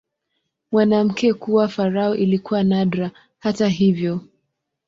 Mwanamke 0.71 1.33
kuwa 1.33 1.67
farao 1.67 2.15
ilikuwa 2.15 2.63
nadra, 2.63 3.11
hata 3.39 3.67
hivyo. 3.67 4.21